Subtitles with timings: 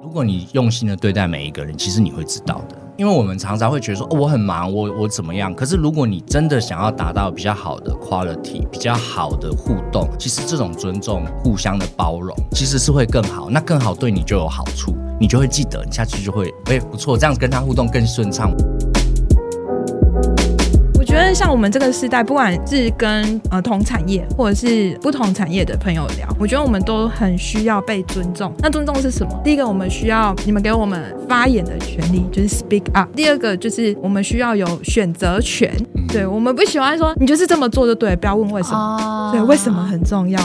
[0.00, 2.76] 如果你用心的对待每一个人，其实你会知道的。
[2.96, 5.52] 因为我们常常会觉得说，哦，我很忙，我我怎么样？
[5.52, 13.50] 可是如果你真的想要达到比较好的 quality，比较好的互动，其实这种尊重、互相的包容，其实是会更好。
[13.50, 18.52] 那更好对你就有好处，你就会记得，你下次就会，哎，不错，这样子跟他互动更顺畅。
[21.08, 28.52] 觉得像我们这个时代，不管是跟呃同产业或者是不同产业的朋友聊，我觉得我们都很需要被尊重。
[28.58, 29.32] 那尊重是什么？
[29.42, 33.08] 第一个，我们需要你们给我们发言的权利，就是 speak up。
[33.16, 35.74] 第二个，就是我们需要有选择权。
[36.08, 39.30] 对我们不喜欢说你就是这么做就对，不要问为什么。
[39.32, 40.38] 对，为什么很重要。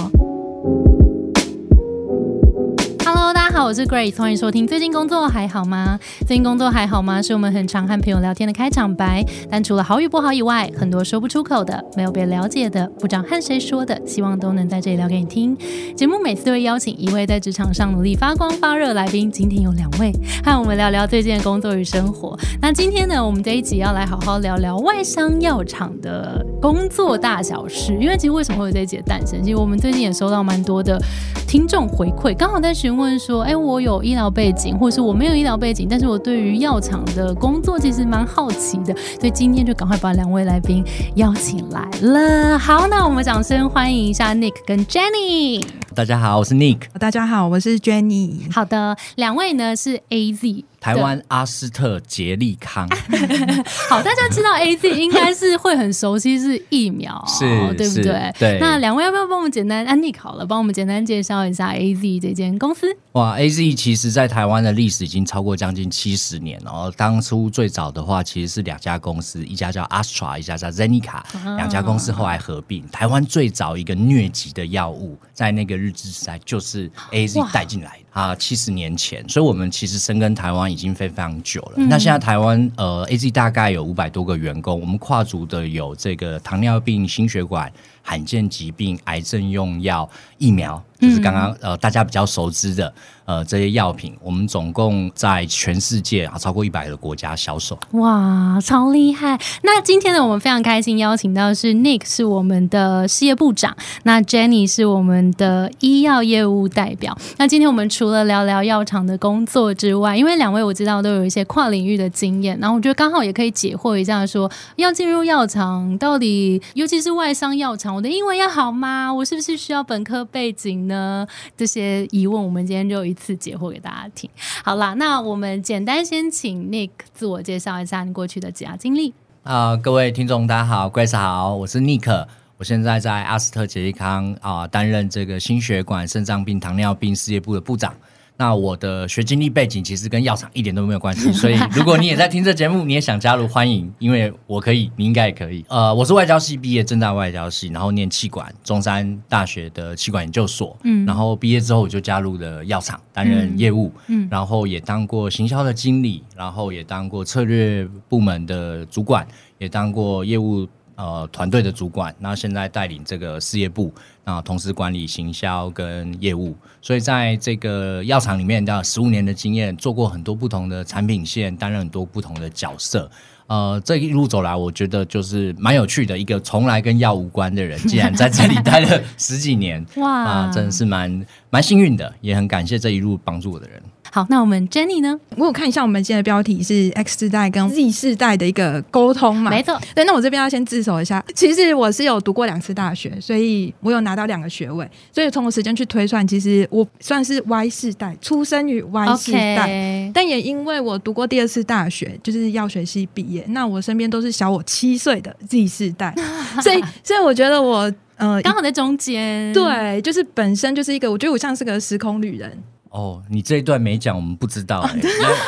[3.63, 4.67] 我是 Grace，欢迎收听。
[4.67, 5.98] 最近工作还好吗？
[6.27, 7.21] 最近工作还好吗？
[7.21, 9.23] 是我们很常和朋友聊天的开场白。
[9.49, 15.57] 但除了好与不好以外，很多说不出口的、没有被了解的、不知道和谁说的，希望都能在这里聊给你听。
[15.95, 20.12] 节目每次都会邀请一位在职场上努力发光发热来宾，今天有两位
[20.43, 22.38] 和我们聊聊最近的工作与生活。
[22.62, 27.98] 那今天呢，我们这一集要来好好聊聊外商药厂的工作大小事。
[27.98, 29.41] 因为其实为什么会有这一集的诞生？
[29.41, 31.01] 其实我们最近也收到蛮多的
[31.48, 33.41] 听众回馈，刚好在询问说。
[33.52, 40.84] 哎，我有医疗背景，或者是我没有医疗背景，但是我对于药厂的工作其实蛮好奇的，所以今天就赶快把两位来宾
[41.15, 42.57] 邀请来了。
[42.57, 45.63] 好，那我们掌声欢迎一下 Nick 跟 Jenny。
[45.95, 46.79] 大家好，我是 Nick。
[46.99, 48.51] 大家好，我是 Jenny。
[48.51, 50.63] 好的，两位呢是 AZ。
[50.84, 52.85] 台湾阿斯特杰利康，
[53.89, 58.34] 好，大家知道 A Z 应该是会很熟悉是疫苗，是，对不对？
[58.37, 58.57] 对。
[58.59, 62.85] 那两位要不要帮我们简单安利好了，帮我们简单介绍一下 A Z 这间公司？
[63.13, 66.91] 哇，A Z 其实在台湾的历史已经超过将近七十年了。
[66.97, 71.22] 当初最早的话其实是两家公司，一家叫 Astra，一家叫 Zenica，
[71.56, 72.85] 两家公司后来合并。
[72.89, 79.24] 台湾最早一个疟疾的药物，在那个日治时代就是 A Z 带进来啊，七十年前。
[79.28, 80.64] 所以我们其实深耕台湾。
[80.74, 81.74] 已经非常久了。
[81.78, 87.72] 那现在台湾呃，A Z 大概有五百多个员工，我们跨足的有这个糖尿病、心血管。
[88.03, 92.94] 罕见疾病、癌症用药、疫苗，就是刚刚呃大家比较熟知的
[93.25, 97.80] 呃这些药品，我们总共在全世界啊超过一百个国家销售。
[97.91, 99.40] 哇，超厉害！
[99.64, 107.18] 那今天呢，我们非常开心邀请到是 Nick，是我们的事业部长，那 Jenny 是我们的医药业务代表。
[107.38, 117.92] 那今天我们除了聊聊药厂的工作之外，因为两位我知道都有一些跨领域的经验，然后我觉得刚好也可以解惑一下，说要进入药厂，到底尤其是外商药厂。
[117.93, 119.13] 我的英文要好吗？
[119.13, 121.27] 我是不是需要本科背景呢？
[121.55, 124.27] 这些疑问，我们今天就一次解惑给大家听。
[124.63, 129.13] 好啦，那我们简单先请 Nick 自我介绍一下你过去的职业经历。
[129.43, 132.25] 啊，各位听众大家好，Grace 好，我是 Nick，
[132.57, 137.93] 我现在在阿斯特捷利康啊担任这个心血管、肾脏病、糖尿病事业部的部长。
[138.35, 145.63] 那我的学经历背景其实跟药厂一点都没有关系，所以 如果你也在听这节目，你也想加入，欢迎，因为我可以，你应该也可以。
[145.69, 159.27] 呃，我是外交系毕业，正大外交系，然后念气管，中山大学的气管研究所，嗯，然后毕业之后我就加入了药厂，担任业务，嗯，然后也当过行销的经理，然后也当过策略部门的主管，
[159.59, 160.67] 也当过业务。
[160.95, 163.91] 呃，团队的主管，那现在带领这个事业部，
[164.25, 173.09] 那同时管理行销跟业务，所以在这个药厂里面，的十五年的经验，做过很多不同的产品线，担任很多不同的角色。
[173.47, 176.17] 呃，这一路走来，我觉得就是蛮有趣的。
[176.17, 183.84] 一个从来跟药无关的人，竟然在这里待了十几年， 哇，啊，真的是蛮蛮幸运的，也很感谢这一路帮助我的人。
[184.13, 185.19] 好，那我们 Jenny 呢？
[185.38, 189.50] 我有看一下我们今天的标题是 X 世代跟 Z 世代的一个沟通嘛？
[189.50, 189.75] 没错。
[189.96, 191.25] 对，那我这边要先自首一下。
[191.34, 194.88] 其实我是有读过两次大学，所以我有拿到两个学位。
[195.12, 200.12] 所以从我时间去推算，其实我算是 Y 世代，出生于 Y 世代。
[200.13, 206.13] 但也因为我读过第二次大学，就是药学系毕业，那我身边都是小我七岁的 Z 世代，
[206.62, 209.52] 所以所以我觉得我呃刚好在中间。
[209.53, 212.56] 对，就是本身就是一个，我觉得我像是个时空旅人。
[212.93, 214.93] 哦，你这一段没讲，我们不知道哎，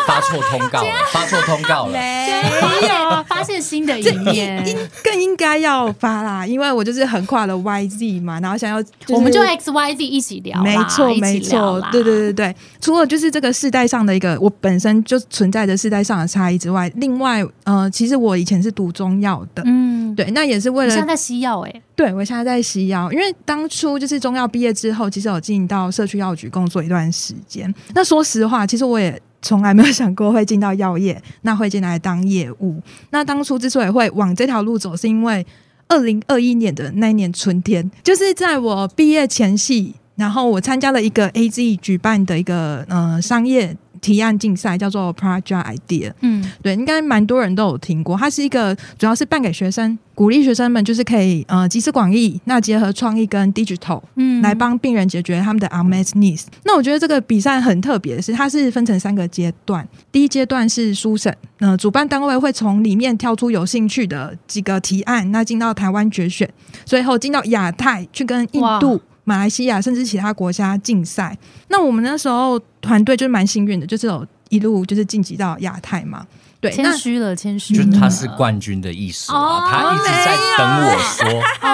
[0.08, 4.66] 发错通告了， 发错通告了，没有发现新的一面，
[5.04, 21.82] 更应该要发啦，因为我就是横跨了 Y Z 嘛，然后想要，我们就 X Y Z 一起聊，没错没错，对对对对，除了就是这个世代上的一个我本身就存在着世代上的差异之外，另外呃，其实我以前是读中药的，嗯，对，那也是为了现在西药哎。
[21.96, 27.74] 对，我现在在西药，因为当初就是中药毕业之后，其实有进到社区药局工作一段时间。
[27.94, 32.82] 那说实话，其实我也从来没有想过会进到药业，那会进来当业务。
[33.12, 35.46] 那当初之所以会往这条路走，是因为
[35.88, 43.78] 二零二一年的那一年春天，就是在我毕业前夕，然后我参加了一个 A Z 举办的一个呃商业。
[44.06, 46.14] 提案竞赛，叫做 Project Idea。
[46.22, 48.16] 嗯对，应该蛮多人都有听过。
[48.16, 56.44] 它是一个主要是办给学生，鼓励学生们就是可以呃集思广益，那结合创意跟 digital 嗯来帮病人解决他们的 unmet needs。
[56.66, 59.88] 那我觉得这个比赛很特别的是，它是分成三个阶段。
[60.12, 66.48] 第一阶段是初审，呃，主办单位会从里面挑出有兴趣的几个提案，那进到台湾决选，
[66.86, 69.02] 最后进到亚太去跟印度哇。
[69.26, 71.38] 马来西亚甚至其他国家竞赛，
[71.68, 76.26] 那我们那时候团队就是蛮幸运的，就是有一路就是晋级到亚太嘛。
[76.62, 81.28] 对，谦虚了，谦虚就，是他是冠军的意思哦啊，他一直在等我说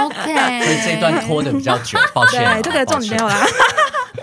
[0.05, 2.53] ，OK，所以这段拖的比较久，抱歉啊。
[2.55, 3.45] 对，这个重点没有啦。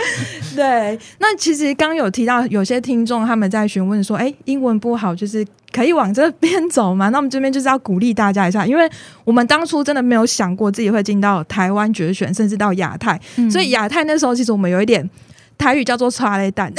[0.56, 7.08] 对，那其实刚有提到有些听众他们在询问说，哎，英文不好，就是可以往这边走吗？
[7.10, 8.88] 那我们这边就是要鼓励大家一下，因为
[9.24, 15.08] 我们当初真的没有想过自己会进到台湾决选，甚至到亚太，嗯所以亚太那时候其实我们有一点。
[15.56, 16.70] 台语叫做“擦雷蛋”，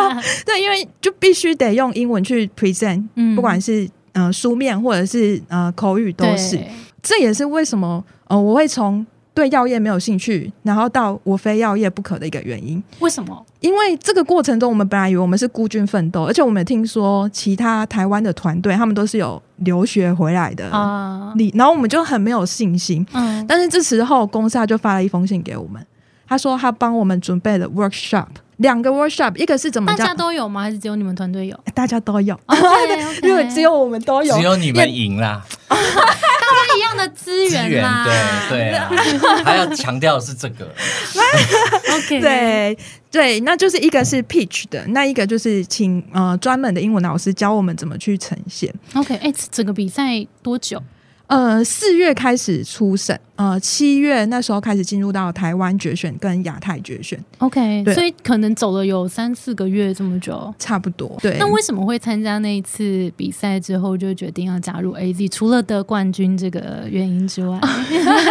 [0.46, 6.56] 对，因为就必须得用英文去 present，、嗯不管是呃书面或者是呃口语都是。
[6.56, 6.66] 对
[7.02, 12.82] 这也是为什么呃我会从对药业没有兴趣，然后到我非药业不可的一个原因。
[13.00, 13.44] 为什么？
[13.60, 23.04] 因为这个过程中，我们本来以为我们是孤军奋斗，而且我们也听说其他台湾的团队，他们都是有留学回来的啊，理，然后我们就很没有信心。
[23.12, 25.84] 嗯，但是这时候公司就发了一封信给我们，
[26.28, 28.26] 他说他帮我们准备了 workshop，
[28.58, 30.62] 两个 workshop，一个是怎么叫大家都有吗？
[30.62, 31.58] 还是只有你们团队有？
[31.74, 32.38] 大家都有
[33.22, 35.74] 因为只有我们都有，只有你们赢啦，不
[36.76, 38.06] 一样的资资源源啦，
[38.48, 38.90] 对对啊，
[39.44, 40.66] 还要强调的是这个，，
[41.96, 42.78] OK，，对
[43.10, 48.72] 对，那就是一个是 pitch 的，那一个就是请呃专门的英文老师教我们怎么去呈现。
[48.94, 50.82] OK，哎，整个比赛多久？
[51.26, 60.54] 呃，四月开始初审，呃，七月那时候开始进入到台湾决选跟亚太决选，OK，所以可能走了有三四个月这么久。
[60.56, 61.18] 差不多。
[61.20, 65.28] 对，那为什么会参加那一次比赛之后就决定要加入 AZ？
[65.30, 67.60] 除了得冠军这个原因之外，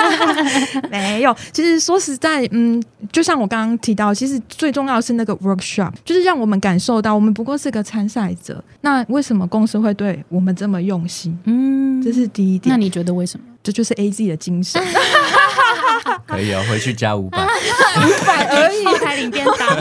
[0.89, 8.63] 没有，其实说实在，嗯，就像我刚刚提到，其实最重要的是那个 workshop，就是让我们感受到我们不过是个参赛者。
[8.79, 11.37] 那为什么公司会对我们这么用心？
[11.43, 13.45] 嗯，这是第一点，那你觉得为什么？
[13.63, 14.81] 这就是 A Z 的精神，
[16.27, 17.43] 可以哦，回去加五百。
[17.43, 18.85] 五百而已。
[18.85, 19.77] 后台领便当，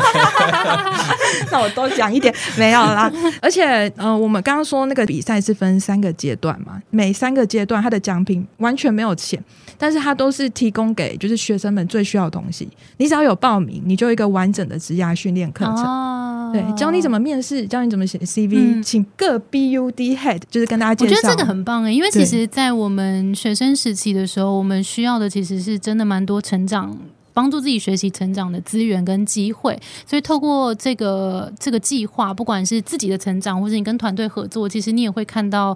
[1.50, 3.10] 那我多讲一点，没有啦。
[3.40, 9.42] 而且，呃，我们刚刚说那个比赛是分三个阶段嘛，每三个阶段它的奖品完全没有钱，
[9.78, 12.68] 但是它都是提供给就是学生们最需要的东西。
[12.98, 15.84] 你只要有报名，你就有一个完整的职涯训练课程。
[15.84, 16.18] 哦
[16.52, 21.10] 对，教你怎么面试，教你怎么写 CV，、嗯请各 BUD head 就是跟大家介绍。
[21.10, 26.98] 我觉得这个很棒诶，因为其实，在我们学生时期的时候，我们需要的其实是真的蛮多成长。
[27.34, 35.74] 帮助自己学习成长的资源跟机会，所以透过这个这个计划，不管是自己的成长，或是你跟团队合作，其实你也会看到，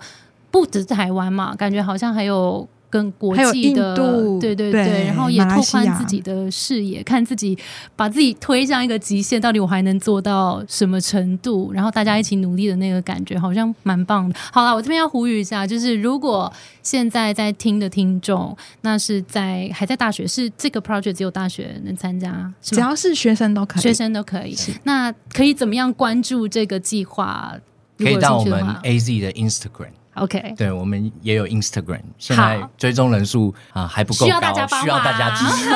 [0.50, 7.56] 不止台湾嘛，感觉好像还有跟国际的，印度对对对然后也拓宽自己的视野，看自己
[7.94, 11.73] 把自己推向一个极限，到底我还能做到什么程度？
[11.73, 14.35] 然后大家一起努力的那个感觉，好像蛮棒的。
[14.53, 16.53] 好了，我这边要呼吁一下，就是如果
[16.83, 23.82] 现在在听的听众，那是在还在大学，是这个 project 只有大学能参加，只要是学生都可以。
[23.82, 24.56] 学生都可以。
[24.85, 27.55] 那可以怎么样关注这个计划？
[27.99, 30.55] 可以到我们 AZ 的 Instagram，OK。
[30.56, 35.75] 对我们也有 Instagram，现在追踪人数啊还不够需要大家需要大家忙支持。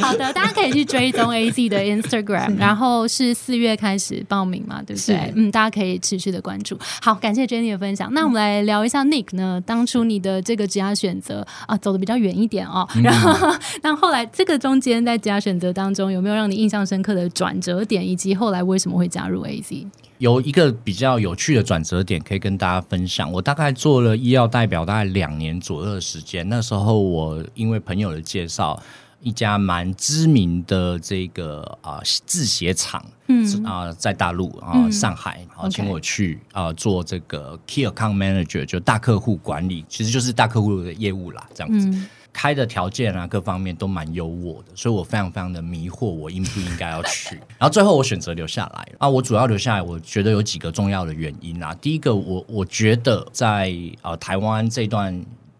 [0.00, 5.32] 好的，大家可以去追踪 AZ 的 Instagram，然后是四月开始报名嘛，对不对？
[5.36, 6.78] 嗯，大家可以持续的关注。
[7.02, 8.12] 好，感谢 Jenny 的分享。
[8.12, 9.60] 那我们来聊一下 Nick 呢？
[9.66, 12.88] 当初你的这个职业选择啊，走的比较远一点哦。
[13.02, 19.86] 然后， 那后来这个中间在职业选择当中，有没有让你印象深刻的转折点，以及后来为什么会加入 AZ？
[20.20, 23.32] 有一个比较有趣的转折点可以跟大家分享。
[23.32, 28.78] 我大概做了医药代表大概两年左右的时间，那时候我因为朋友的介绍，
[29.22, 41.88] 一家蛮知名的这个啊、制鞋厂，嗯啊、在大陆啊、嗯上海，然后请我去啊、做这个 Key Account Manager，就大客户管理，其实就是大客户的业务啦，这样子。
[41.88, 47.36] 嗯开的条件啊，各方面都蛮优渥的，所以我非常非常的迷惑，我应不应该要去？
[47.58, 51.74] 然后最后我选择留下来啊，我主要留下来，我觉得有几个重要的原因啊。
[51.80, 55.14] 第一个，我我觉得在呃台湾这段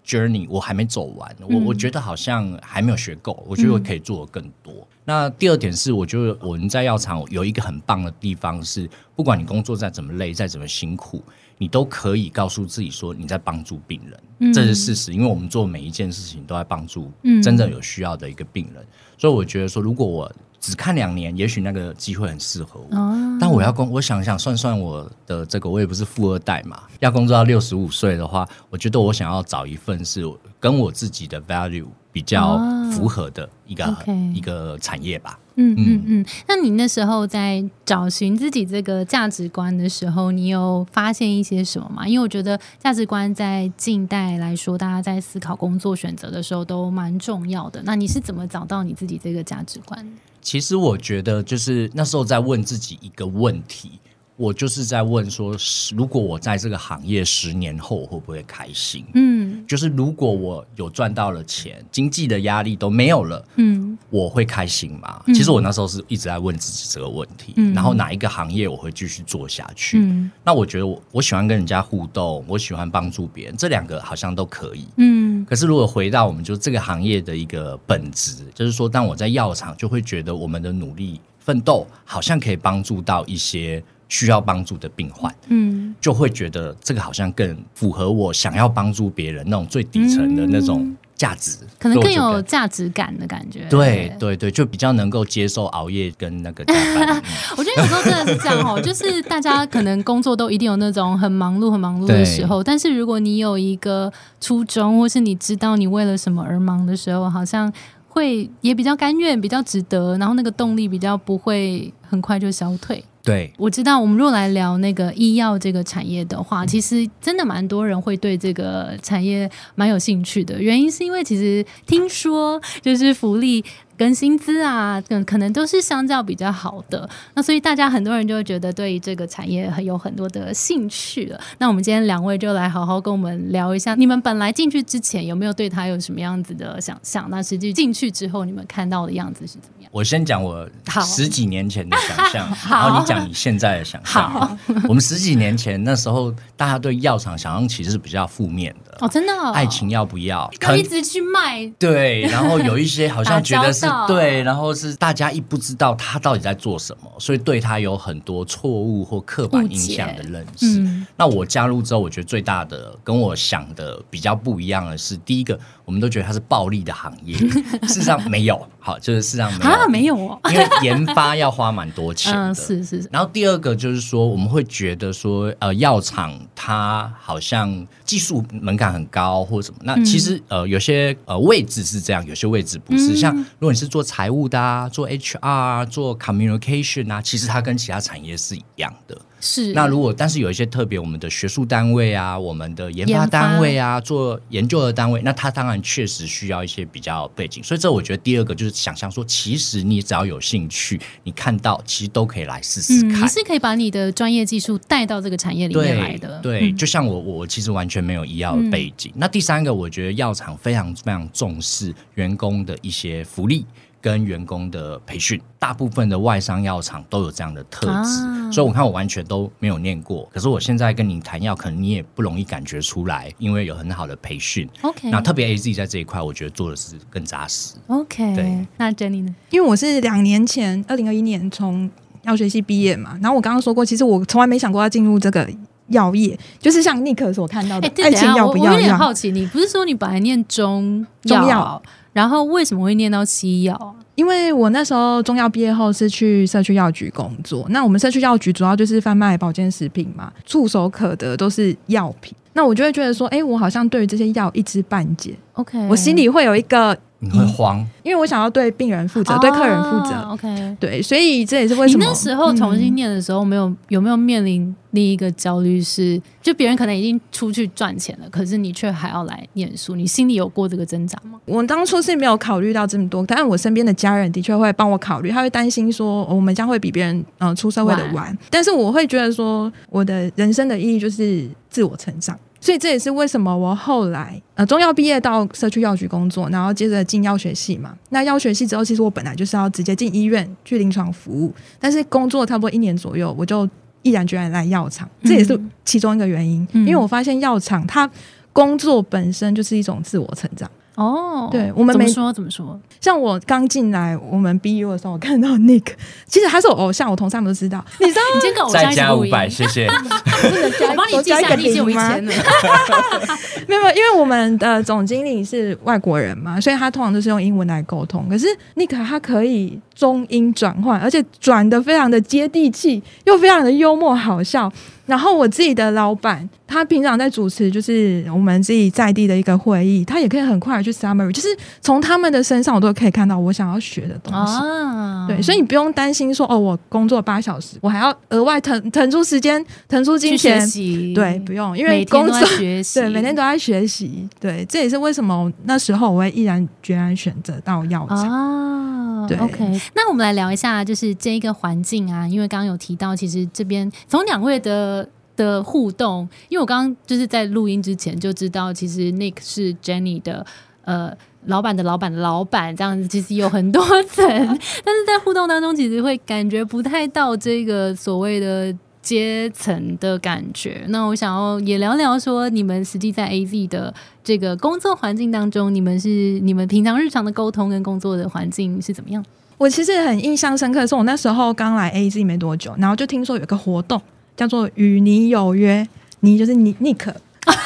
[0.07, 4.73] journey 我还没走完，我我觉得好像还没有学够，我觉得我可以做的更多。
[5.05, 11.23] 那第二点是，我觉得我们在药厂有一个很棒的地方是，不管你工作再怎么累，再怎么辛苦，
[11.61, 14.21] 你都可以告诉自己说你在帮助病人。
[14.39, 18.83] 嗯这是事实，因为我们做每一件事情都在帮助嗯真正有需要的一个病人，
[19.19, 22.97] 所以我觉得说，如果我只看两年，也许那个机会很适合我。
[22.97, 30.25] 哦我要工，我想想算算我的这个，我也不是富二代嘛，要工作到六十五岁的话，我觉得我想要找一份是
[30.59, 32.59] 跟我自己的 value 比较
[32.93, 33.97] 符合的一个、
[34.33, 35.39] 一个产业吧。
[35.61, 42.09] 嗯嗯嗯，那你那时候在找寻自己这个价值观的时候，你有发现一些什么吗？
[42.09, 47.83] 因为我觉得价值观在近代来说，大家在思考工作选择的时候都蛮重要的。
[47.85, 50.07] 那你是怎么找到你自己这个价值观？
[50.41, 53.93] 其实我觉得，就是那时候在问自己一个问题，
[54.37, 55.55] 我就是在问说，
[55.95, 59.05] 如果我在这个行业十年后，我会不会开心？
[59.13, 65.23] 嗯就是如果我有赚到了钱，经济的压力都没有了，嗯我会开心吗？
[65.29, 70.01] 嗯其实我那时候是一直在问自己这个问题，嗯然后哪一个行业我会继续做下去？
[70.01, 74.89] 嗯那我觉得我我喜欢跟人家互动，我喜欢帮助别人，这两个好像都可以。
[74.97, 93.67] 嗯可是如果回到我们就这个行业的一个本质，就是说，当我在药厂，就会觉得我们的努力奋斗好像可以帮助到一些需要帮助的病患，嗯就会觉得这个好像更符合我想要帮助别人那种最底层的那种价值，可能更有价值感的感觉。
[93.71, 97.09] 对对对，就比较能够接受熬夜跟那个加班。
[97.19, 97.23] 嗯
[97.57, 107.73] 我觉得有时候真的是这样哦， 就是大家可能工作都一定有那种很忙碌、很忙碌的时候，但是如果你有一个初衷，或是你知道你为了什么而忙的时候，好像
[108.11, 113.03] 会也比较甘愿、比较值得，然后那个动力比较不会很快就消退。
[113.23, 120.61] 对，我知道，我们如果来聊那个医药这个产业的话，其实真的蛮多人会对这个产业蛮有兴趣的。
[120.61, 123.63] 原因是因为其实听说就是福利
[124.01, 127.07] 跟薪资啊，嗯，可能都是相较比较好的。
[127.35, 131.39] 那所以大家很多人就会觉得对于这个产业很有很多的兴趣了。
[131.59, 137.29] 那我们今天两位就来好好跟我们聊一下，你们本来进去之前有没有对它有什么样子的想象？
[137.29, 139.91] 那实际进去之后，你们看到的样子是怎么样？
[139.93, 140.67] 我先讲我
[141.05, 144.59] 十几年前的想象，然后你讲你现在的想象。
[144.89, 150.51] 我们十几年前那时候，大家对药厂想象其实是比较负面的，哦，真的、哦，爱情要不要？
[150.61, 151.67] 可能要一直去卖。
[151.79, 160.81] 对，然后有一些好像觉得 是对，然后是大家一不知道他到底在做什么，所以对他有很多错误或刻板印象的认识。
[160.81, 161.07] 嗯。
[161.17, 165.59] 那我加入之后，我觉得最大的跟我想的比较不一样的是，第一个，
[165.91, 167.37] 我们都觉得它是暴利的行业，
[167.83, 172.39] 事实上没有，好，就是事实上没有，啊，没有哦，因为研发要花蛮多钱的。
[172.47, 179.81] 嗯，是是是，然后第二个就是说，我们会觉得说，呃，药厂它好像技术门槛很高或者什么。
[179.83, 183.15] 那其实、呃，有些呃位置是这样，有些位置不是。
[183.15, 189.19] 嗯像如果你是做财务的啊，做 HR 啊，做 communication 啊，其实它跟其他产业是一样的。
[189.41, 197.63] 是那如果但是有一些特别，我们的学术单位啊，我们的研发单位啊，做研究的单位，那它当然确实需要一些比较背景。
[197.65, 203.23] 所以这我觉得第二个就是想象说，其实你只要有兴趣，你看到其实都可以来试试嗯，看。
[203.23, 209.13] 你是可以把你的专业技术带到这个产业里面来的，对，嗯就像我，我其实完全没有医药的背景。
[209.17, 213.65] 那第三个，我觉得药厂非常非常重视员工的一些福利
[214.01, 217.93] 跟员工的培训，大部分的外商药厂都有这样的特质。
[217.93, 224.69] 啊所以我看我完全都没有念过，可是我现在跟你谈药，可能你也不容易感觉出来，因为有很好的培训。
[224.83, 227.75] OK 那特别 A Z 在这一块，我觉得做的是更扎实。
[227.87, 229.33] OK，对那 Jenny 呢？
[229.51, 231.89] 因为我是两年前，二零二一年从
[232.23, 235.49] 药学系毕业嘛，然后我刚刚说过，其实我从来没想过要进入这个
[235.91, 238.85] 药业，就是像尼克所看到的哎，对爱情要不等一下我我有。
[238.85, 241.81] 点好奇，你不是说你本来念中药，
[242.13, 243.95] 然后为什么会念到西药啊？
[244.17, 252.35] 因为我那时候中药毕业后是去社区药局工作，那我们社区药局主要就是贩卖保健食品嘛，触手可得都是药品。
[252.53, 257.87] 那我就会觉得说，哎、我好像对于这些药一知半解，OK，我心里会有一个，你会慌？
[258.03, 260.15] 因为我想要对病人负责，对客人负责。
[260.17, 271.39] 哦 OK，对，所以这也是为什么你那时候重新嗯念的时候，没有有没有面临另一个焦虑是，就别人可能已经出去赚钱了，可是你却还要来念书，你心里有过这个挣扎吗？
[271.45, 282.35] 我当初是没有考虑到这么多，但是我身边的家人的确会帮我考虑，他会担心说、哦我们将会比别人嗯、呃出社会的晚晚，但是我会觉得说我的人生的意义就是自我成长。
[282.61, 287.97] 所以这也是为什么我后来呃中药毕业到社区药局工作，然后接着进药学系嘛。
[288.11, 293.69] 那药学系之后，其实我本来就是要直接进医院去临床服务，但是工作差不多一年左右，我就
[294.03, 296.67] 毅然决然来药厂，这也是嗯其中一个原因。
[296.73, 298.09] 嗯因为我发现药厂它
[298.53, 300.71] 工作本身就是一种自我成长。
[301.01, 302.79] 哦，对我们没怎么说怎么说？
[303.01, 305.87] 像我刚进来我们 BU 的时候，我看到 Nick，
[306.27, 307.83] 其实他是我偶像，我同事他们都知道。
[308.01, 309.87] 你知道你今天跟偶再像一起录音，加五百，谢谢。
[309.89, 312.15] 我帮你记下，多加一个零吗？
[313.67, 318.29] 没有因为我们的总经理是外国人嘛，所以他通常都是用英文来沟通。
[318.29, 324.71] 可是 Nick 他可以中英转换，而且转的非常的接地气，又非常的幽默好笑。
[325.11, 331.49] 然后我自己的老板，他平常在主持就是我们自己在地的一个会议，他也可以很快的去 summary，就是
[331.81, 334.53] 从他们的身上我都可以看到我想要学的东西。
[334.55, 340.69] 啊，对，所以你不用担心说哦，我工作八小时，我还要额外腾腾出时间、腾出金去学钱。
[340.69, 344.29] 习，对，不用，因为工作学习，对每天都在学习。
[344.39, 348.31] 对，这也是为什么那时候我会毅然决然选择到药厂。
[348.31, 355.00] 啊，对 OK，那我们来聊一下，就是这一个环境啊，因为刚刚有提到，其实这边从两位的
[355.41, 360.45] 的互动，因为我刚刚就是在录音之前就知道，其实 Nick 是 Jenny 的
[360.85, 361.13] 呃。
[361.47, 364.23] 老板的老板的老板，这样子其实有很多层，
[364.85, 368.71] 但是在互动当中，其实会感觉不太到这个所谓的
[369.01, 370.85] 阶层的感觉。
[370.89, 379.25] 那我想要也聊聊说，你们实际在 AZ 的这个工作环境当中，你们是你们平常日常的沟通跟工作的环境是怎么样？
[379.57, 383.99] 我其实很印象深刻是，我那时候刚来 AZ 没多久，然后就听说有个活动
[384.41, 385.87] 叫做“与你有约”，
[386.21, 386.97] 你就是你 Nick，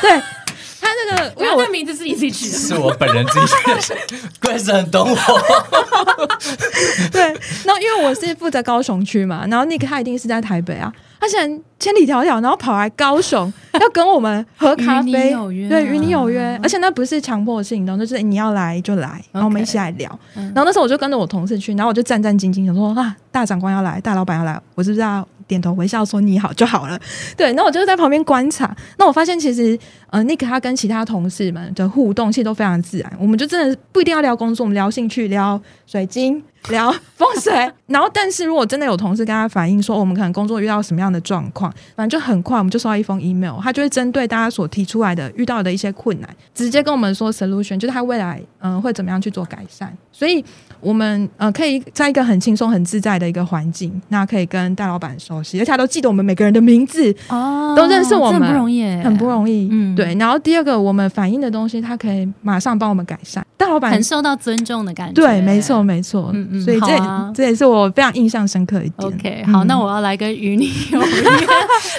[0.02, 0.20] 对。
[0.80, 3.54] 他那个，因为我我这名字是你自己取的，是我本人自己取
[3.94, 3.96] 的
[4.40, 5.16] ，Grace 很懂我。
[7.10, 7.22] 对，
[7.64, 15.34] 然后因为我是负责高雄区嘛，然后 Nick 他一定是在台北啊，他竟然千里迢迢，然后跑来高雄要跟我们喝咖啡，
[15.68, 20.08] 对，与你有约，而且那不是强迫性的，就是你要来就来，然后我们一起来聊。
[20.34, 26.98] 然后那时候我就跟着我同事去，然后我就战战兢兢想说啊，大长官要来，大老板要来，我是不是要点头微笑说你好就好了？
[27.36, 29.78] 对，然后我就在旁边观察，那我发现其实
[30.10, 36.42] 呃，Nick 他跟其他同事们的互动其实都非常自然，我们就真的不一定要聊工作，我们聊兴趣，聊水晶。
[36.70, 37.52] 聊 风水，
[37.86, 49.96] 然后但是如果真的有同事跟他反映说，我们可能工作遇到什么样的状况，反正就很快我们就收到一封 email，他就会针对大家所提出来的遇到的一些困难，直接跟我们说 solution，就是他未来嗯、呃会怎么样去做改善。
[50.10, 50.44] 所以
[50.84, 59.68] 我们呃可以在一个很轻松、很自在的一个环境，那可以跟大老板熟悉，而且他都记得我们每个人的名字，哦都认识我们这很不容易，很不容易。
[59.72, 60.14] 嗯对。
[60.16, 63.44] 然后第二个，我们反映的东西，他可以马上帮我们改善。
[63.56, 65.14] 大老板很受到尊重的感觉。
[65.14, 66.30] 对，没错，没错。
[66.34, 69.08] 嗯嗯所以这、好啊这也是我非常印象深刻一点。
[69.08, 71.22] OK，嗯好，那我要来跟与你有约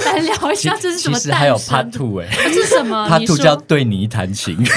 [0.05, 4.57] 来聊一下，这是什其么实还有诞 Part Two 哎这是什么？，Part Two 叫对你弹琴。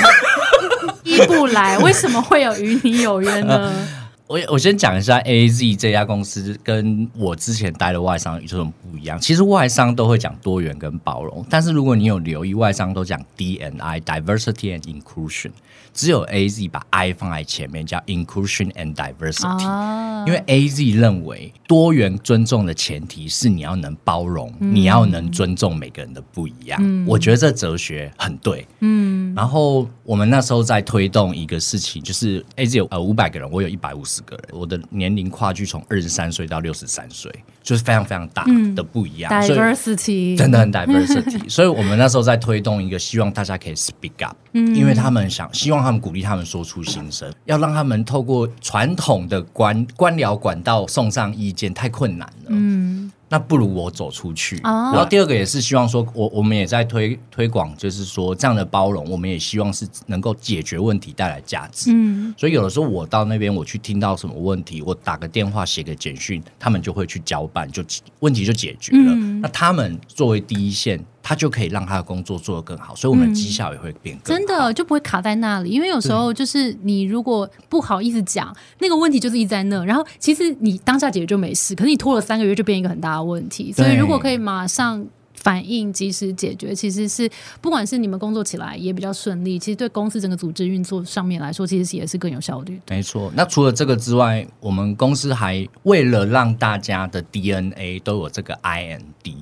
[1.05, 3.73] 一不来，为什么会有与你有约呢？
[4.29, 9.19] 我我先讲一下 A Z 这家公司跟我之前待的外商有什么不一样。
[9.19, 15.51] 其实外商都会讲多元跟包容，但是如果你有留意，外商都讲 D N I diversity and inclusion，
[15.95, 19.67] 只有 A Z 把 I 放在前面，叫 inclusion and diversity。
[19.67, 27.07] 啊因为 A Z 认为多元尊重的前提是你要能包容，你要能尊重每个人的不一样。
[27.07, 28.67] 我觉得这哲学很对。
[28.81, 41.47] 嗯然后我们那时候在推动一个事情，就是 A Z 有呃五百个人，我有一百五十个人，我的年龄跨距从二十三岁到六十三岁，就是非常非常大的不一样，，diversity 真的很 diversity。
[41.51, 52.49] 所以我们那时候在推动一个，希望大家可以 speak up，、因为他们想希望他们鼓励他们说出心声，要让他们透过传统的官官僚管道送上意见，太困难了。
[52.49, 54.57] 嗯那不如我走出去。
[54.65, 61.91] 哦然后第二个也是希望说，我我们也在推推广，就是说这样的包容，我们也希望是能够解决问题，带来价值。
[61.93, 67.83] 嗯所以有的时候我到那边，我去听到什么问题，我打个电话、写个简讯，他们就会去交办，就
[68.21, 69.13] 问题就解决了。
[69.15, 74.39] 嗯那他们作为第一线，他就可以让他的工作做得更好，所以我们的绩效也会变更好。
[74.39, 85.07] 真的就不会卡在那里，因为有时候就是你如果不好意思讲那个问题，就是一直在那，然后其实你当下解决就没事，可是你拖了三个月就变一个很大的问题，所以如果可以马上。
[85.41, 92.79] 反应及时解决，其实是不管是你们工作起来也比较顺利，其实对公司整个组织运作上面来说，其实也是更有效率。
[92.89, 99.33] 没错，那除了这个之外，我们公司还为了让大家的 DNA 都有这个 IND，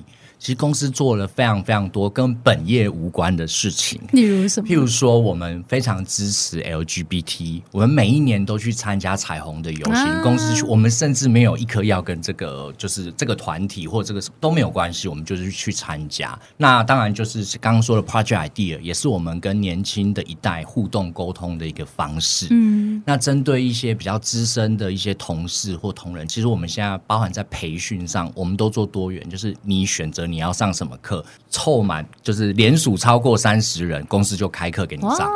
[0.47, 3.99] 其实公司做了非常非常多跟本业无关的事情。
[4.13, 4.69] 例如什么？
[4.69, 10.05] 譬如说，我们非常支持 LGBT，我们每一年都去参加彩虹的游行。
[10.05, 16.39] 啊公司去，我们甚至没有一颗要跟这个就是这个团体或这个都没有关系，我们就是去参加。
[16.55, 22.47] 那当然就是刚刚说的 Project Idea，也是我们跟年轻的一代互动沟通的一个方式。
[22.51, 35.29] 嗯那针对一些比较资深的一些同事或同仁，其实我们现在包含在培训上，我们都做多元，就是你选择你要上什么课，凑满就是连署超过三十人，公司就开课给你上。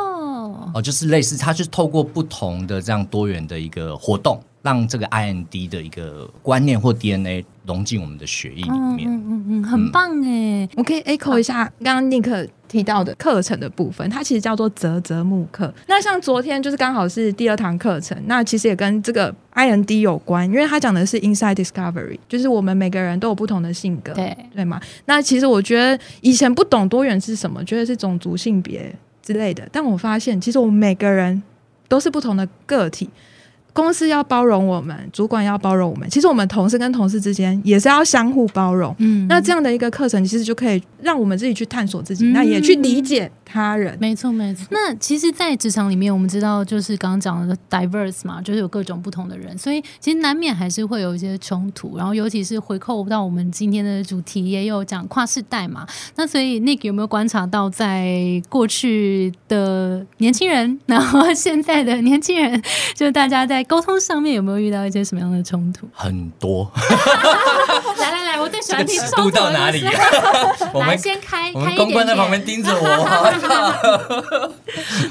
[0.74, 9.08] 哦，就是类似，它就是透过不同的这样多元的一个活动，让这个 IND 的一个观念或 DNA 融进我们的血液里面。
[9.08, 15.72] 嗯嗯嗯，很棒哎，我可以 echo 一下刚刚 Nick 提到的课程的部分，它其实叫做泽泽木课。
[15.88, 24.80] 那像昨天就是刚好是第二堂课程，那其实也跟这个 IND 有关，因为它讲的是 Inside Discovery，就是我们每个人都有不同的性格，对对吗？
[25.06, 31.42] 那其实我觉得以前不懂多元是什么，觉得是种族、性别之类的，但我发现其实我们每个人
[31.88, 33.10] 都是不同的个体。
[33.72, 36.08] 公司要包容我们，主管要包容我们。
[36.10, 38.94] 其实我们同事跟同事之间也是要相互包容。
[38.98, 43.96] 嗯，那这样的一个课程，其实就可以让我们自己去探索自己，嗯那也去理解他人。
[44.00, 44.66] 没错，没错。
[44.70, 51.96] 那其实，在职场里面，我们知道就是刚刚讲的 diverse 嘛，就是有各种不同的人，所以其实难免还是会有一些冲突。
[51.96, 55.86] 然后，尤其是回扣到我们今天的主题，也有讲跨世代嘛。
[56.16, 62.60] 那所以，Nick 有没有观察到，在过去的年轻人，然后现在的年轻人，
[62.94, 65.88] 就是大家在沟通上面有没有遇到一些什么样的冲突？
[65.92, 66.70] 很多，
[67.98, 69.82] 来来来，我最喜这个欢听 尺度到哪里？
[70.72, 74.50] 我，们先开，我们公关在旁边盯着我，好害怕。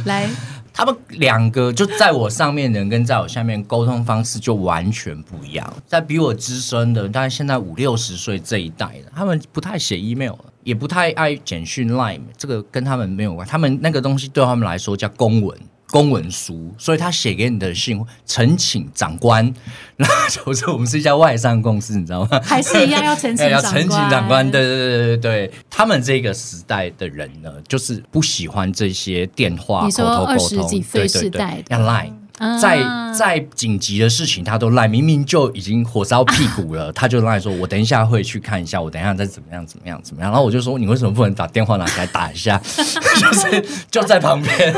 [0.06, 0.30] 来，
[0.74, 5.74] 他们两个就在我上面的人跟在我下面沟通方式就完全不一样。
[5.86, 10.34] 在比我资深的，大概现在五六十岁这一代的，他们不太写 email，
[10.64, 13.48] 也不太爱简讯 line，这个跟他们没有关。
[13.48, 15.58] 他们那个东西对他们来说叫公文。
[15.92, 19.54] 公文书，所以他写给你的信，呈请长官，
[19.98, 22.40] 然后就是我们是一家外商公司，你知道吗？
[22.42, 32.12] 还是一样要呈请长官， 对对对对对，他们这个时代的人呢，就是不喜欢这些电话你口头说二十沟通，几岁对对对世代的要赖。
[32.42, 32.82] 啊再
[33.14, 42.60] 再紧急的事情，他都赖，明明就已经火烧屁股了， 他就赖说：“我等一下会去看一下，我等一下再怎么样怎么样怎么样。”然后我就说：“你为什么不能把电话拿起来打一下？”
[43.22, 44.74] 就是就在旁边，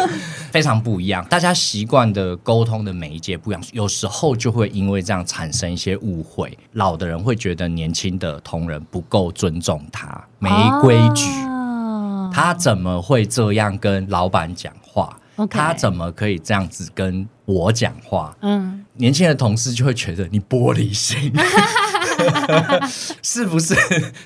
[0.52, 1.26] 非常不一样。
[1.30, 6.58] 大家习惯的沟通的媒介不一样，有时候就会因为这样产生一些误会。
[6.74, 10.50] 老的人会觉得年轻的同仁不够尊重他，没
[10.82, 11.30] 规矩。
[11.48, 11.60] 哦
[12.34, 15.16] 他怎么会这样跟老板讲话
[15.52, 18.36] 他怎么可以这样子跟我讲话？
[18.42, 21.32] 嗯，年轻的同事就会觉得你玻璃心，
[23.22, 23.76] 是不是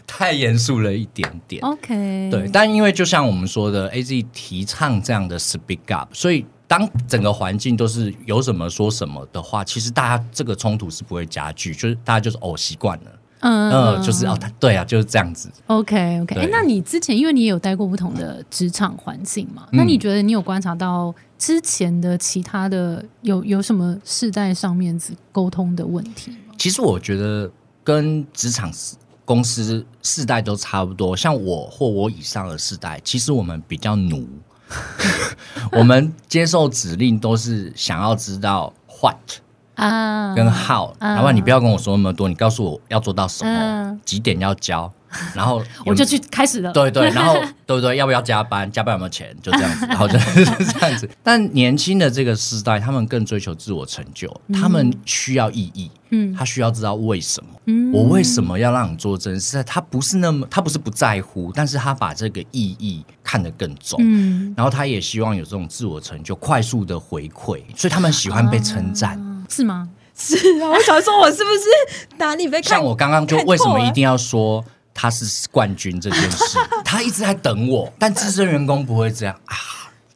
[0.06, 15.50] 太严肃了一点点？OK，对，但因为就像我们说的，AZ 提倡这样的 speak up，所以当整个环境都是有什么说什么的话，其实大家这个冲突是不会加剧，就是大家就是哦习惯了，嗯嗯，就是哦，他对啊，就是这样子。
[15.68, 19.88] OK OK，哎、对那你之前因为你也有待过不同的职场环境嘛，那嗯。
[19.88, 26.38] 你觉得你有观察到之前的其他的有有什么世代上面子沟通的问题吗？
[26.58, 27.50] 其实我觉得
[27.84, 28.72] 跟职场
[29.24, 34.28] 公司世代都差不多，像我或我以上的世代，其实我们比较奴，
[35.72, 39.16] 我们接受指令都是想要知道 what
[39.78, 44.92] 啊，跟 how，、嗯然后你不要跟我说那么多，你告诉我要做到什么，嗯几点要交，
[45.34, 46.72] 然后 我就去开始了。
[46.74, 47.36] 对对，然后
[47.66, 47.96] 对不对？
[47.96, 48.70] 要不要加班？
[48.72, 49.36] 加班有没有钱？
[49.42, 51.08] 就这样子，然后就 是这样子。
[51.24, 57.50] 但年轻的这个时代，他们更追求自我成就，他们需要意义，嗯他需要知道为什么。
[57.66, 59.64] 嗯我为什么要让你做这件事？
[59.64, 64.00] 他不是那么，他不是不在乎，但是他把这个意义看得更重。
[64.02, 69.22] 嗯，然后他也希望有这种自我成就，快速的回馈，所以他们喜欢被称赞。
[69.50, 69.90] 是吗？
[70.20, 71.66] 是啊，我想说，我是不是
[72.18, 72.72] 哪里被看？
[72.78, 76.58] 像我刚刚就为什么一定要说他是冠军这件事？
[76.84, 79.56] 他一直在等我，但资深员工不会这样啊。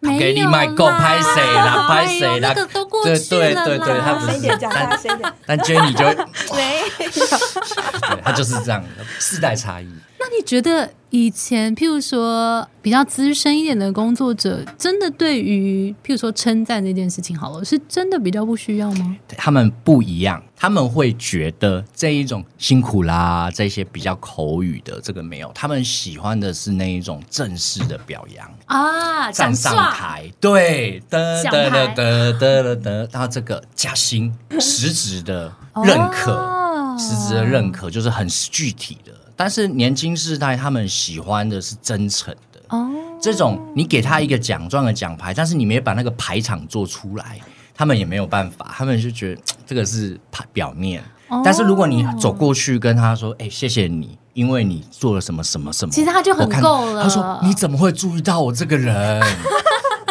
[0.03, 5.33] 他给你买够拍谁啦，拍谁啦哎都过对去了对对对，啦他不是但谁点？
[5.45, 6.03] 但 Jenny 就
[6.55, 8.17] 没有。
[8.25, 9.87] 他就是这样的世代差异。
[10.23, 19.17] 那你觉得以前，譬如说比较资深一点的工作者，真的对于譬如说称赞这件事情，好了，是真的比较不需要吗？
[19.29, 28.47] 他们不一样，他们会觉得这一种辛苦啦，这些比较口语的这个没有，他们喜欢的是那一种正式的表扬。
[28.67, 35.51] 啊，站上台，对，得得得得得得得，然后这个加薪，实质的
[35.83, 39.11] 认可，哦实质的认可就是很具体的。
[39.35, 42.89] 但是年轻世代他们喜欢的是真诚的，哦，
[43.21, 47.39] 这种你给他一个奖状的奖牌，但是你没把那个排场做出来，
[47.73, 51.01] 他们也没有办法，他们就觉得嘖这个是排表面。
[51.27, 59.23] 哦但是如果你走过去跟他说：“哎、谢谢你，因为你做了什么什么什么。”其实他就很看够了他说：“你怎么会注意到我这个人？”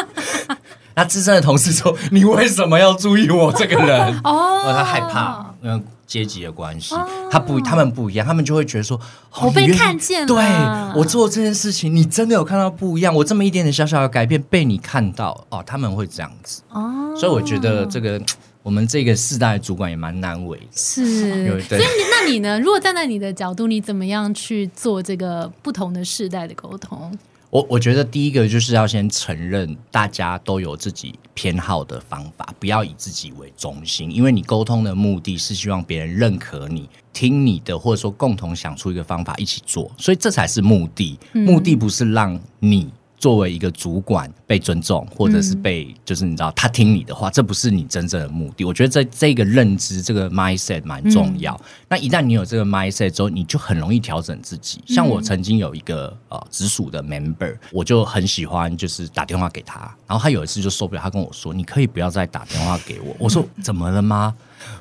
[0.95, 4.31] 那资深的同事说：“你为什么要注意我这个人？”哦
[4.65, 6.93] 哦，他害怕，嗯，阶级的关系，
[7.31, 8.97] 他不，他们不一样，他们就会觉得说，
[9.31, 10.27] 哦我被看见了。
[10.27, 18.21] 对我做这件事情，你真的有看到不一样，我这么一点点小小的改变被你看到，哦，他们会这样子，哦，所以我觉得这个
[18.61, 22.59] 我们这个世代的主管也蛮难为的，是， 所以你那你呢？
[22.59, 27.17] 如果站在你的角度，你怎么样去做这个不同的世代的沟通？
[27.51, 41.19] 我我觉得第一个就是要先承认大家都有自己偏好的方法，不要以自己为中心，因为你沟通的目的是希望别人认可你、听你的，或者说共同想出一个方法一起做，所以这才是目的。
[41.33, 42.89] 目的不是让你。
[43.17, 48.65] 作为一个主管被尊重，或者是被、就是你知道他听你的话，这不是你真正的目的。
[48.65, 51.55] 我觉得这这个认知这个 mindset 蛮重要。
[51.91, 54.81] 那一旦你有这个 mindset 之后，你就很容易调整自己。
[54.87, 63.13] 像我曾经有一个呃直属的 member，我就很喜欢就是打电话给他，然后他有一次就受不了，他跟我说：“你可以不要再打电话给我。
[63.19, 64.33] ”我说：“怎么了吗？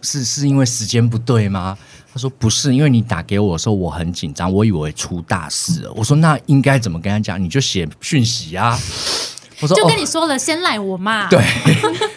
[0.03, 1.77] 是是因为时间不对吗？”
[2.15, 5.91] 他说：“不是，因为你打给我的时候我很紧张，我以为出大事了。
[5.99, 7.43] ”我说：“那应该怎么跟他讲？
[7.43, 8.79] 你就写讯息啊。
[9.61, 11.29] ”我说：“就跟哦你说了，先赖我嘛。
[11.29, 11.43] 对，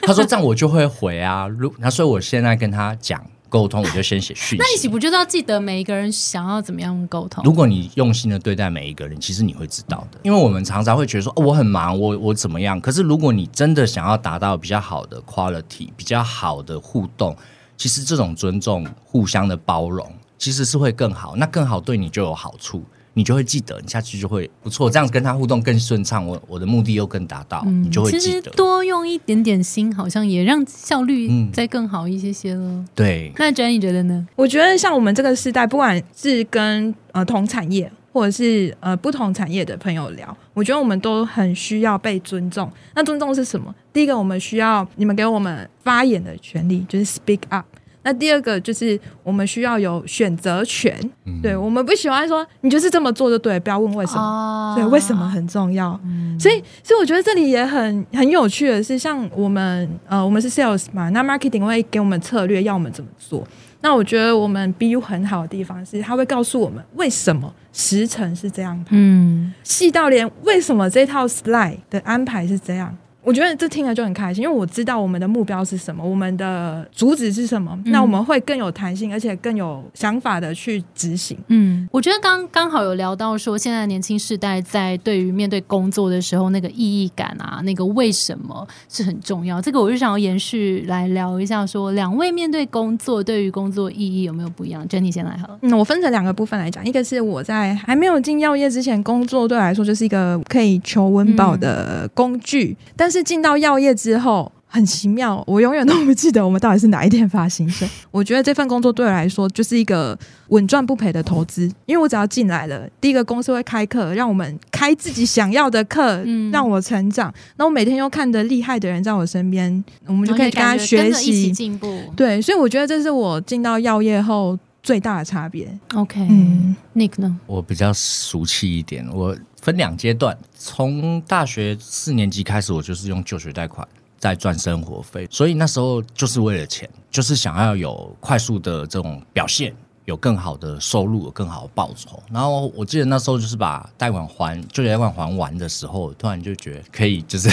[0.03, 1.47] 他说这样我就会回啊。
[1.47, 3.21] 如那所以我现在跟他讲
[3.53, 4.87] 沟通，我就先写讯那你岂。
[4.87, 7.43] 不就是要记得每一个人想要怎么样沟通？
[7.43, 10.19] 如果你用心的对待每一个人，其实你会知道的。
[10.23, 12.81] 因为我们常常会觉得说，哦，我很忙，我我怎么样？
[12.81, 17.37] 可是如果你真的想要达到比较好的 quality，比较好的互动，
[17.77, 21.35] 其实这种尊重、互相的包容，其实是会更好。
[21.35, 22.83] 那更好对你就有好处。
[23.13, 28.51] 你就会记得，你下去就会不错，这样子跟他互动更顺畅，我我的目的又更达到，你就会嗯其实记得。
[28.51, 32.85] 多用一点点心，好像也让效率嗯再更好一些些了。
[32.95, 34.27] 对，那 Jenny 觉得呢？
[34.35, 42.71] 我觉得像我们这个时代，不管是跟呃同产业或者是呃不同产业的朋友聊，我觉得我们都很需要被尊重。
[42.95, 43.73] 那尊重是什么？
[43.91, 47.65] 第一个，我们需要你们给我们发言的权利，就是 speak up。
[48.03, 50.97] 那第二个就是我们需要有选择权，
[51.41, 54.21] 对我们不喜欢说你就是这么做就对，不要问为什么。
[54.21, 55.99] 哦对，为什么很重要？
[56.39, 63.47] 所以，所以我觉得这里也很很有趣的是，像我们呃，我们是 sales 嘛，那 marketing 会给我们策略，要我们怎么做。
[63.81, 72.97] 那我觉得我们 BU 很好的地方是，他会告诉我们为什么时程是这样排，嗯，细到连为什么这套 slide 的安排是这样。
[73.23, 81.37] 我觉得这听了就很开心，因为我知道我们的目标是什么，我们的主旨是什么，那我们会更有弹性，而且更有想法的去执行。
[81.47, 89.61] 嗯，我觉得刚刚好有聊到说，现在年轻世代在对于面对工作的时候，那个意义感啊，那个为什么是很重要。
[89.61, 95.59] 这个我就想要延续来聊一下说两位面对工作，对于工作意义有没有不一样？Jenny 先来好了。
[95.61, 104.51] 嗯，我分成两个部分来讲，一个是我在还没有进药业之前，工作对我来说就是一个可以求温饱的工具，但是进到药业之后。
[104.73, 107.87] 很奇妙，我永远都不记得我们到底是哪一天发薪水。
[108.09, 117.31] 我觉得这份工作对我来说就是一个稳赚不赔的投资，因为我只要进来了，第一个公司会开课，让我们开自己想要的课，嗯让我成长。
[117.57, 121.51] 那我每天又看着厉害的人在我身边，我们就可以跟他学习。
[121.51, 121.95] 进步。
[122.15, 125.67] 对，所以我觉得这是我进到药业后最大的差别。
[125.95, 127.39] OK，嗯 n i c k 呢？
[127.47, 133.87] 我比较俗气一点，我分两阶段，从大学四年级开始，我就是用就学贷款
[134.19, 139.73] 在赚生活费，所以那时候就是为了钱，就是想要有快速的这种表现。
[140.05, 142.21] 有更好的收入，有更好的报酬。
[142.31, 147.49] 然后我记得那时候就是把贷款还就业贷款还完的时候，突然就觉得可以， 就是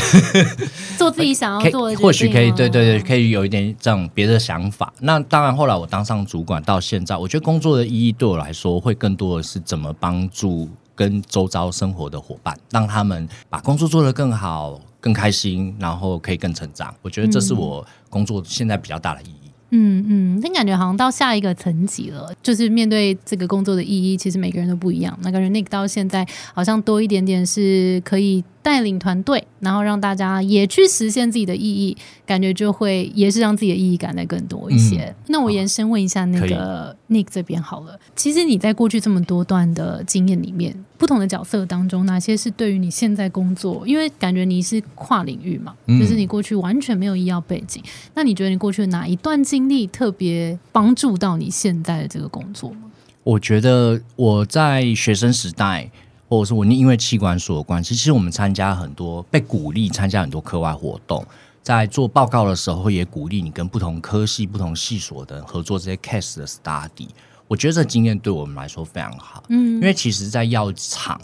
[0.99, 4.93] 做自己想要做的或许可以，对对对，可以有一点这样别的想法。
[5.01, 16.95] 那当然，后来我当上主管到现在，我觉得工作的意义对我来说，会更多的是怎么帮助跟周遭生活的伙伴，让他们把工作做得更好、更开心，然后可以更成长。
[17.01, 19.50] 我觉得这是我工作现在比较大的意义。
[19.71, 25.17] 嗯嗯，但感觉好像到下一个层级了，就是面对这个工作的意义，其实每个人都不一样。
[25.23, 31.97] 那感觉那个到现在好像多一点点是可以带领团队，然后让大家也去实现自己的意义，
[32.27, 35.15] 感觉就会也是让自己的意义感再更多一些。
[35.29, 47.83] 那我延伸问一下那个 Nick 这边好了，其实你在过去这么多段的经验里面，不同的角色当中，哪些是对于你现在工作，因为感觉你是跨领域嘛，嗯就是你过去完全没有医药背景，
[48.15, 52.83] 那你觉得你过去的哪一段经历特别帮助到你现在的这个工作吗？
[53.23, 55.91] 我觉得我在学生时代，
[56.31, 61.27] 或者是我因为器官所有关系，其实我们参加很多被鼓励参加很多课外活动，
[61.61, 67.09] 在做报告的时候也鼓励你跟不同科系、不同系所的人合作这些 case 的 study。
[67.49, 71.21] 我觉得这经验对我们来说非常好，嗯因为其实，在药厂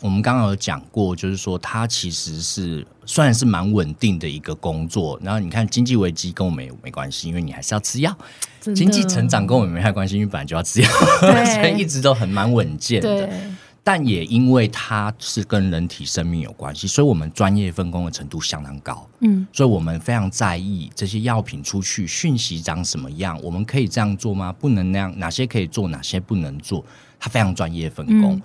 [0.00, 8.10] 我们刚刚有讲过，就是说它其实是虽然是蛮稳定的一个工作，然后你看经济危机跟我们也没关系，因为你还是要吃药；
[8.74, 10.88] 经济成长跟我们没太关系，因为本来就要吃药，
[11.54, 13.30] 所以一直都很蛮稳健的。
[13.80, 19.06] 对，但也因为它是跟人体生命有关系，所以我们专业分工的程度相当高。
[19.20, 24.52] 嗯所以我们非常在意这些药品出去讯息长什么样，我们可以这样做吗？
[24.52, 26.84] 不能那样，哪些可以做，哪些不能做？
[27.18, 28.34] 它非常专业分工。
[28.34, 28.42] 嗯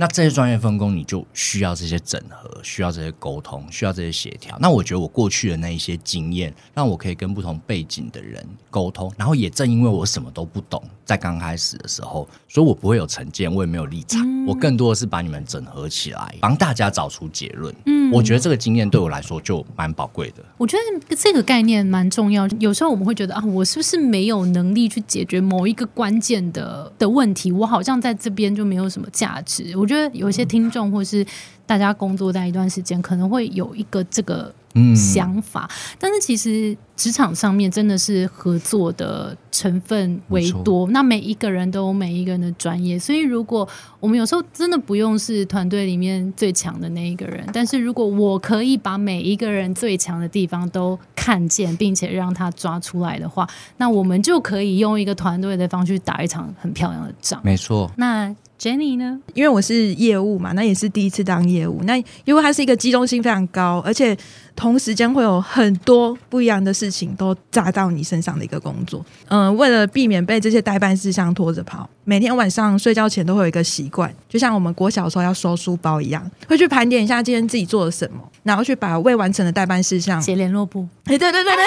[0.00, 4.56] 那这些专业分工，你就需要这些整合，需要这些沟通，需要这些协调。
[4.60, 9.12] 那我觉得我过去的那一些经验，让我可以跟不同背景的人沟通。
[9.18, 17.74] 然后也正因为我什么都不懂，在刚开始的时候，所以我不会有成见，我也没有立场，我更多的是把你们整合起来，帮大家找出结论。
[17.86, 20.42] 嗯我觉得这个经验对我来说就蛮宝贵的。
[20.56, 22.48] 我觉得这个概念蛮重要。
[22.58, 27.52] 有时候我们会觉得啊，我是不是没有能力去解决某一个关键的的问题？
[27.52, 29.76] 我好像在这边就没有什么价值。
[29.76, 31.26] 我觉得有一些听众或是
[31.64, 34.94] 大家工作在一段时间，可能会有一个这个嗯。
[34.94, 43.66] 想法，但是其实职场上面真的是合作的成分为多，那每一个人都有每一个人的专业，所以如果
[44.00, 53.48] 我们有时候真的不用是团队里面最强的那一个人，但是如果我可以把每一个人最强的地方都看见，并且让他抓出来的话，
[53.78, 57.40] 那我们就可以用一个团队的方式去打一场很漂亮的仗。
[57.44, 59.18] 没错，那 Jenny 呢？
[59.34, 61.80] 因为我是业务嘛，那也是第一次当业务。
[61.84, 64.16] 那因为它是一个机动性非常高，而且
[64.56, 69.04] 同时间会有很多不一样的事情都砸到你身上的一个工作。
[69.28, 81.64] 嗯、为了避免被这些代办事项拖着跑，每天晚上睡觉前都会有一个习惯，就像我们国小的时候要收书包一样，会去盘点一下今天自己做了什么，然后去把未完成的代办事项写联络簿 哎，对对对对，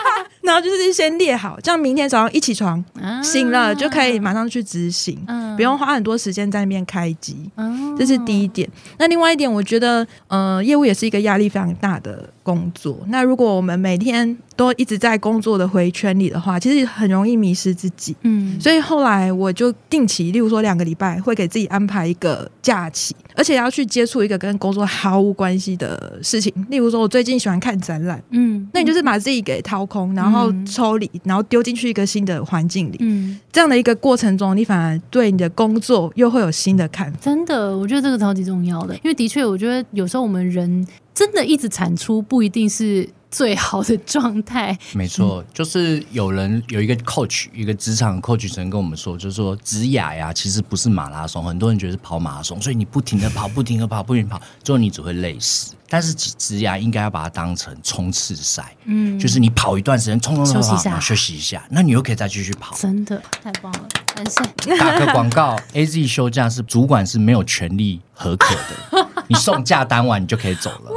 [0.42, 7.50] 然后就是先列好，这样明天早上一起床啊醒了就可以马上去执行，嗯不用花很多时间在那边开机。
[7.56, 8.68] 哦这是第一点。
[8.96, 12.96] 那另外一点，我觉得，呃，业务也是一个压力非常大的工作。
[13.08, 18.14] 那如果我们每天都一直在工作的回圈里的话，其实很容易迷失自己。
[18.22, 26.52] 嗯所以后来我就定期，例如说两个礼拜会给自己安排一个假期，而且要去接触一个跟工作毫无关系的事情。
[26.70, 32.96] 例如说，我最近喜欢看展览，嗯那你就是把自己给掏空，然后抽离，然后丢进去一个新的环境里。
[33.00, 33.40] 嗯。
[33.50, 37.18] 这样的一个过程中，你反而对你的工作又会有新的看法。
[37.20, 44.76] 真的，我觉得这个超级重要的，因为的确，我觉得有时候我们人真的一直产出，不一定是最好的状态。
[44.92, 55.74] 没错，就是有人有一个 coach，一个职场 coach 曾跟我们说，就是说职雅呀，其实不是马拉松，很多人觉得是跑马拉松，所以你不停的跑，不停的跑，不停地跑，最后你只会累死。
[55.90, 62.76] 但是职职涯应该要把它当成冲刺赛，嗯，就是你跑一段时间，冲冲冲跑，休息一下然后休息一下，那你又可以再继续跑。
[62.76, 63.88] 真的太棒了，
[64.78, 70.92] 打个广告，AZ 休假是主管是没有权利合可的， 你送假单完你就可以走了，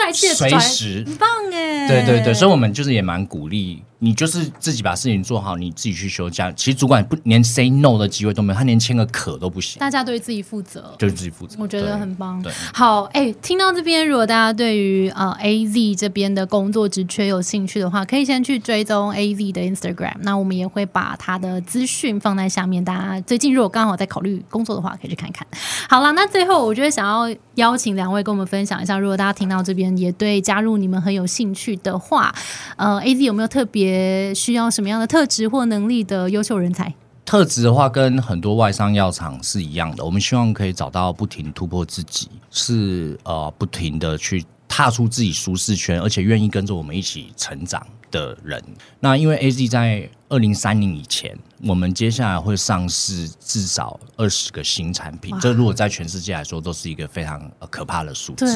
[0.00, 1.04] 帅气的随时。
[1.06, 6.52] 很棒哎，对对对，所以我们就是也蛮鼓励你，就是自己把事情做好，你自己去休假。
[6.52, 10.94] 其实主管不连 say no 的机会都没有，他连签个可都不行，大家对自己负责。
[10.98, 11.56] 就是自己负责。
[11.58, 12.52] 我觉得很棒对。
[12.72, 20.14] 好，哎、听到这边，如果大家对于呃 A Z 这边的工作职缺有兴趣的话，可以先去追踪 A Z 的 Instagram。
[20.20, 25.46] 那我们也会把他的资讯放在下面，大家最近如果刚好在考虑工作的话，可以去看看。
[25.88, 32.32] 好了，那最后我觉得想要邀请两位跟我们分享一下，如果大家听到这边也对加入你们很有兴趣的话，
[32.76, 33.87] 呃，A Z 有没有特别
[34.34, 36.94] 需要什么样的特质或能力的优秀人才？
[37.24, 40.04] 特质的话，跟很多外商药厂是一样的。
[40.04, 48.62] 我们希望可以找到不停突破自己，是呃不停的去踏出自己舒适圈，而且愿意跟着我们一起成长的人。
[48.98, 58.46] 那因为 AZ 在二零三零以前，我们接下来会上市至少二十个新产品，这如果在全世界来说，都是一个非常、呃、可怕的数字。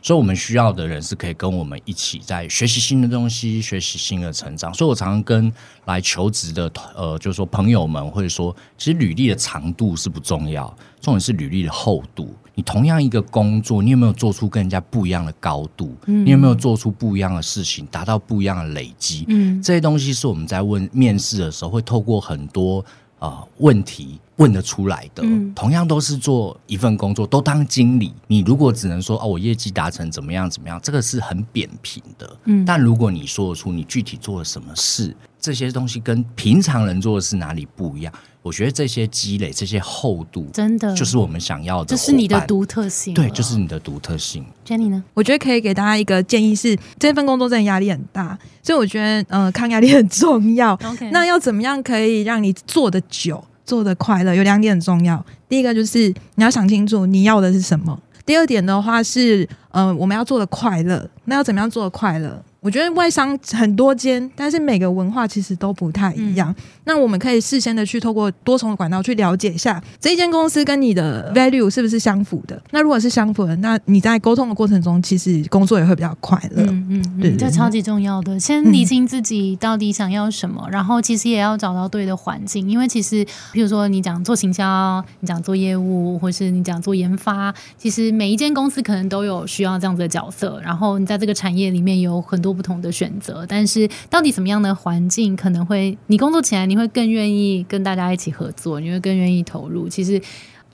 [0.00, 4.72] 所以我们需要的人是可以跟我们一起在学习新的东西，学习新的成长。
[4.72, 5.52] 所以我常常跟
[5.86, 10.66] 来求职的呃，就是说朋友们会说，其实履历的长度是不重要，
[11.00, 12.32] 重点是履历的厚度。
[12.58, 15.94] 你同样一个工作，你有没有做出跟人家不一样的高度？
[16.06, 19.26] 你有没有做出不一样的事情，达到不一样的累积？
[19.28, 22.84] 嗯这些东西是我们在问面试的时候会透过很多
[23.18, 25.22] 呃问题问得出来的。
[25.24, 32.36] 嗯同样都是做一份工作，都当经理，你如果只能说哦，我业绩达成怎么样怎么样，这个是很扁平的。
[32.44, 38.12] 嗯但如果你说得出你具体做了什么事，这些东西跟平常人做的事哪里不一样？
[38.46, 41.86] 我觉得这些积累、这些厚度，真的就是我们想要的。
[41.86, 42.40] 这是你的。
[42.46, 43.20] 独特性了。
[43.20, 44.46] 对，就是你的独特性。
[44.64, 45.02] Jenny 呢？
[45.14, 50.74] 我觉得可以给大家一个建议是，这份工作真的压力很大，所以我觉得，呃，抗压力很重要。
[50.84, 53.42] OK，那要怎么样可以让你做得久？
[53.64, 55.26] 做的快乐，有两点很重要。
[55.48, 58.00] 第一个就是你要想清楚你要的是什么。
[58.24, 62.40] 第二点的话是，呃，我们要做的快乐，那要怎么样做的快乐？
[62.66, 66.52] 我觉得外商很多间，但是每个文化其实都不太一样。
[66.82, 72.60] 那我们可以事先的去透过多重的管道去了解一下这一间公司跟你的 value 是不是相符的。
[72.72, 76.64] 那如果是相符的，那你在沟通的过程中，其实工作也会比较快乐。
[76.64, 78.36] 嗯嗯，对，这超级重要的。
[78.40, 82.68] 先理清自己到底想要什么，然后其实也要找到对的环境。
[82.68, 90.60] 因为其实，比如说你讲做行销，你讲做业务，或是你讲做研发，其实每一间公司可能都有需要这样子的角色。
[90.64, 92.55] 然后你在这个产业里面有很多。
[92.56, 99.88] 不同的选择，但是到底什么样的环境可能会你工作起来你会更愿意跟大家一起合作，你会更愿意投入。
[99.88, 100.20] 其实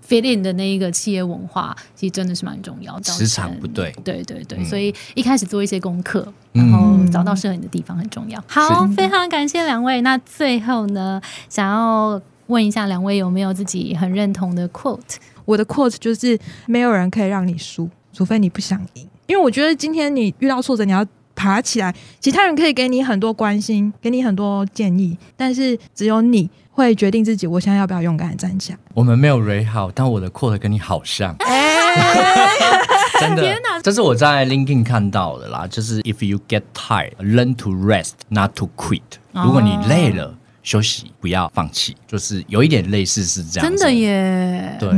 [0.06, 3.02] fit in 的那一个企业文化，其实真的是蛮重要的。
[3.02, 8.42] 磁场不对，对对对，所以一开始做一些功课，然后找到适合你的地方很重要。
[8.46, 10.00] 好，非常感谢两位。
[10.02, 15.16] 那最后呢，想要问一下两位有没有自己很认同的 quote？
[15.44, 19.08] 我的 quote 就是没有人可以让你输，除非你不想赢。
[19.26, 21.06] 因为我觉得今天你遇到挫折，你要。
[21.42, 28.78] 爬起来，其他人可以给你很多关心，给你很多建议，但是只有你会决定自己，我现在要不要勇敢的站起来。
[28.94, 31.34] 我们没有 r 好，但我的 quote 跟你好像，
[33.18, 33.42] 真的，
[33.82, 39.02] 这是我在 LinkedIn 看到的啦，就是 If you get tired, learn to rest, not to quit。
[39.32, 40.38] 如果你累了。
[40.62, 43.68] 休息，不要放弃，就是有一点类似是这样。
[43.68, 44.90] 真的耶，对，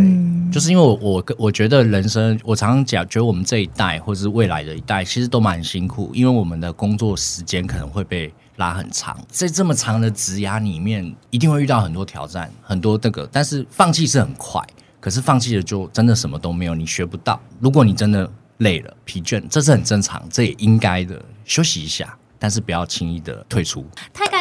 [0.53, 14.63] 就是因为我我我觉得人生，我常常讲，觉得我们这一代或者是未来的一代，其实都蛮辛苦，因为我们的工作时间可能会被拉很长，在这么长的职涯里面，一定会遇到很多挑战，很多那个，但是放弃是很快，
[15.01, 17.41] 可是放弃了就真的什么都没有，你学不到。
[17.59, 22.15] 如果你真的累了、疲倦，这是很正常，这也应该的，休息一下。
[22.37, 23.87] 但是不要轻易的退出。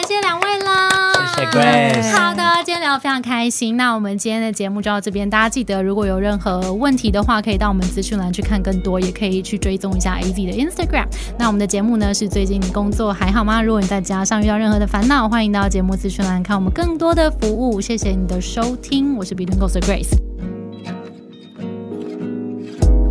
[0.07, 0.89] 谢两位了，
[1.35, 2.11] 谢谢 Grace。
[2.11, 3.77] 好的，今天聊得非常开心。
[3.77, 5.29] 那我们今天的节目就到这边。
[5.29, 11.05] 大家记得，如果有任何问题的话，可以到我们资讯栏去看更多，也可以去追踪一下 AZ 的 Instagram。
[11.37, 13.61] 那我们的节目呢，是最近工作还好吗？
[13.61, 17.79] 如果你在家上遇到任何的烦恼，欢迎到节目资讯栏看我们更多的服务。
[17.79, 20.32] 谢谢你的收听，我是 Between Ghost Grace。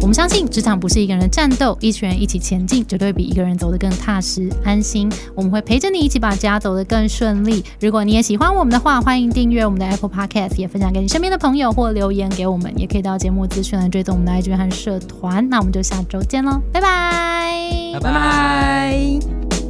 [0.03, 5.09] 我们相信职场不是一个人的战斗，一群人一起前进，绝对比一个人走得更踏实安心。
[5.33, 7.65] 我们会陪着你一起把家走得更顺利。
[7.81, 15.49] 如果你也喜欢我们的话，欢迎订阅我们的 Apple Podcast，也分享给你身边的朋友或留言给我们，也可以到节目资讯来追踪我们的 IG 和社团。
[15.49, 19.62] 那我们就下周见喽，拜拜，拜拜。